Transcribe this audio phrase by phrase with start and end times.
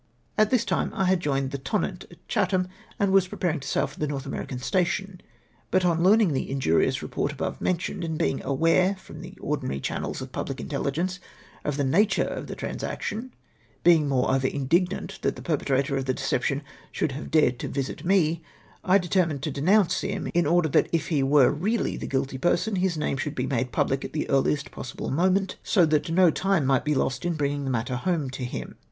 [0.35, 2.67] At this time I had joined the Tonnant at Chatham,
[2.97, 5.21] and was preparing to sail for the North American station,
[5.69, 10.19] but on learning the injurious report above mentioned, and l^eing aware from the ordinary channels
[10.19, 11.19] of pubhc intelligeuce
[11.63, 13.31] of the nature of the transac tion—
[13.83, 18.41] being moreover indignant that the perpetrator of the deception should have dared to visit me,
[18.83, 22.77] I determined to denounce him, in order that if he were really the guilty person,
[22.77, 26.15] his name should be made })ublic at the earliest possible moment, so tliat RUMOURS IMPLICATING
[26.15, 26.35] ME IN IT.
[26.39, 28.73] 333 no time might be lost in bringing the matter home to him.